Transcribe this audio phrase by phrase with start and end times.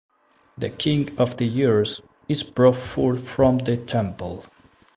[0.57, 4.43] The King of the Years is brought forth from the temple.